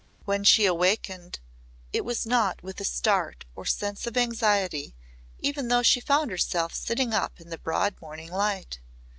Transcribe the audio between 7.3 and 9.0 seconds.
in the broad morning light.